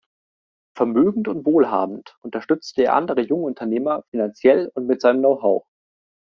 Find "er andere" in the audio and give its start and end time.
2.85-3.21